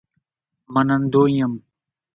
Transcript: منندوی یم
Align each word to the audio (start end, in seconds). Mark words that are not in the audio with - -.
منندوی 0.73 1.29
یم 1.39 1.53